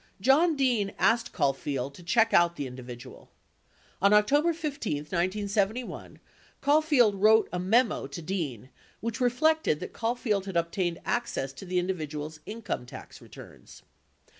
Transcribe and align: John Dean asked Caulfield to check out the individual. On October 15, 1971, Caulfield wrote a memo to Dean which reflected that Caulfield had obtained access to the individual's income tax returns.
John 0.19 0.55
Dean 0.55 0.93
asked 0.97 1.31
Caulfield 1.31 1.93
to 1.93 2.01
check 2.01 2.33
out 2.33 2.55
the 2.55 2.65
individual. 2.65 3.29
On 4.01 4.13
October 4.13 4.51
15, 4.51 4.97
1971, 5.03 6.17
Caulfield 6.59 7.13
wrote 7.21 7.47
a 7.53 7.59
memo 7.59 8.07
to 8.07 8.21
Dean 8.23 8.71
which 8.99 9.21
reflected 9.21 9.79
that 9.79 9.93
Caulfield 9.93 10.47
had 10.47 10.57
obtained 10.57 10.97
access 11.05 11.53
to 11.53 11.67
the 11.67 11.77
individual's 11.77 12.39
income 12.47 12.87
tax 12.87 13.21
returns. 13.21 13.83